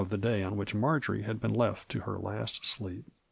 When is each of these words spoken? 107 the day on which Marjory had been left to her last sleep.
107 0.01 0.19
the 0.19 0.35
day 0.39 0.43
on 0.43 0.57
which 0.57 0.73
Marjory 0.73 1.21
had 1.21 1.39
been 1.39 1.53
left 1.53 1.87
to 1.89 1.99
her 1.99 2.17
last 2.17 2.65
sleep. 2.65 3.05